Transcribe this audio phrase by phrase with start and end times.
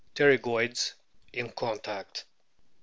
[0.15, 0.93] Pterygoids
[1.31, 2.25] in contact.